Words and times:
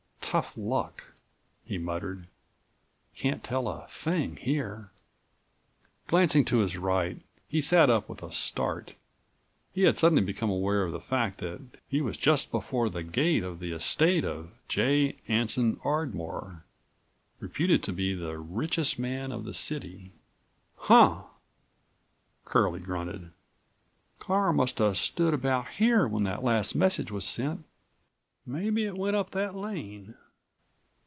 Tough 0.31 0.53
luck!" 0.55 1.11
he 1.65 1.77
muttered. 1.77 2.27
"Can't 3.17 3.43
tell 3.43 3.67
a 3.67 3.85
thing 3.89 4.37
here." 4.37 4.91
Glancing 6.07 6.45
to 6.45 6.59
his 6.59 6.77
right, 6.77 7.19
he 7.49 7.59
sat 7.61 7.89
up 7.89 8.07
with 8.07 8.23
a 8.23 8.31
start. 8.31 8.93
He 9.73 9.81
had 9.81 9.97
suddenly 9.97 10.21
become 10.23 10.49
aware 10.49 10.83
of 10.83 10.93
the 10.93 11.01
fact 11.01 11.39
that 11.39 11.59
he 11.85 11.99
was 11.99 12.15
just 12.15 12.49
before 12.49 12.89
the 12.89 13.03
gate 13.03 13.43
of 13.43 13.59
the 13.59 13.73
estate 13.73 14.23
of 14.23 14.51
J. 14.69 15.17
Anson 15.27 15.77
Ardmore, 15.83 16.63
reputed 17.41 17.83
to 17.83 17.91
be 17.91 18.13
the 18.13 18.37
richest 18.37 18.97
man 18.97 19.33
of 19.33 19.43
the 19.43 19.53
city. 19.53 20.13
"Huh!" 20.77 21.23
Curlie 22.45 22.79
grunted. 22.79 23.31
"Car 24.19 24.53
must 24.53 24.79
have 24.79 24.95
stood 24.95 25.33
about 25.33 25.67
here 25.73 26.07
when 26.07 26.23
that 26.23 26.41
last 26.41 26.73
message 26.73 27.11
was 27.11 27.25
sent. 27.27 27.65
Maybe 28.45 28.85
it 28.85 28.97
went 28.97 29.15
up 29.17 29.31
that 29.31 29.55
lane. 29.55 30.15